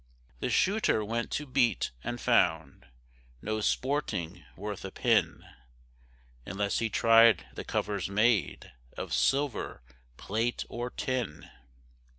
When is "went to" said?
1.05-1.45